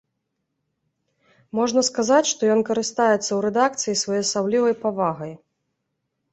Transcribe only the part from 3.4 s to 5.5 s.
рэдакцыі своеасаблівай павагай.